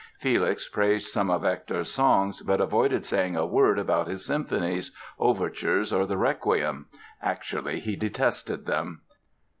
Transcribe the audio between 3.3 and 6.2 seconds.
a word about his symphonies, overtures or the